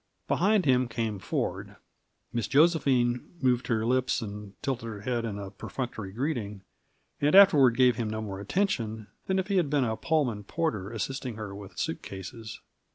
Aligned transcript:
Behind 0.27 0.65
him 0.65 0.87
came 0.87 1.19
Ford; 1.19 1.75
Miss 2.33 2.47
Josephine 2.47 3.35
moved 3.39 3.67
her 3.67 3.85
lips 3.85 4.19
and 4.19 4.59
tilted 4.63 4.87
her 4.87 5.01
head 5.01 5.25
in 5.25 5.37
a 5.37 5.51
perfunctory 5.51 6.11
greeting, 6.11 6.63
and 7.19 7.35
afterward 7.35 7.77
gave 7.77 7.97
him 7.97 8.09
no 8.09 8.19
more 8.19 8.39
attention 8.39 9.09
than 9.27 9.37
if 9.37 9.45
he 9.47 9.57
had 9.57 9.69
been 9.69 9.83
a 9.85 9.95
Pullman 9.95 10.43
porter 10.43 10.89
assisting 10.89 11.35
with 11.55 11.71
her 11.73 11.77
suitcases. 11.77 12.61